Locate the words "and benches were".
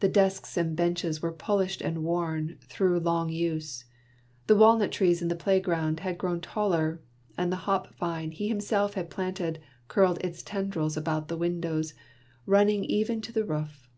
0.56-1.30